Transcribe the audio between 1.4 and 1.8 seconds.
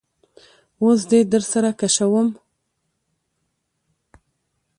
سره